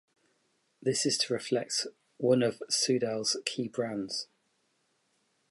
[0.81, 1.85] This is to reflect
[2.17, 4.25] one of Soudal's key brands.